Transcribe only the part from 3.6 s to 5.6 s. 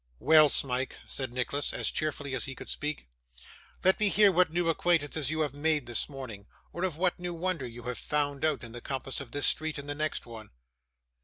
'let me hear what new acquaintances you have